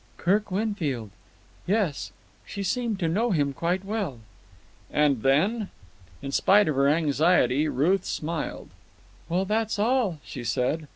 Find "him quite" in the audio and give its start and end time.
3.29-3.85